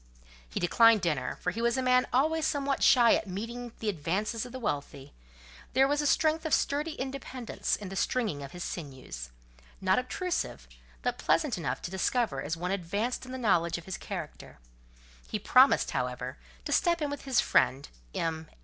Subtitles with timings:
[0.49, 4.47] He declined dinner, for he was a man always somewhat shy at meeting the advances
[4.47, 5.13] of the wealthy:
[5.73, 10.67] there was a strength of sturdy independence in the stringing of his sinews—not obtrusive,
[11.03, 14.57] but pleasant enough to discover as one advanced in knowledge of his character;
[15.29, 18.47] he promised, however, to step in with his friend, M.